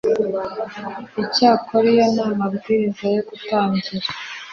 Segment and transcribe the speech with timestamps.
[1.23, 4.07] icyakora iyo nta mabwiriza yo gutangira